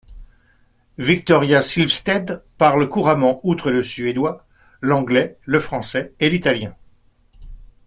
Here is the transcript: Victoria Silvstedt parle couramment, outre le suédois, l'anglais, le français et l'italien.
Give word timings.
Victoria 0.97 1.61
Silvstedt 1.61 2.41
parle 2.57 2.89
couramment, 2.89 3.39
outre 3.43 3.69
le 3.69 3.83
suédois, 3.83 4.47
l'anglais, 4.81 5.37
le 5.45 5.59
français 5.59 6.15
et 6.19 6.31
l'italien. 6.31 6.75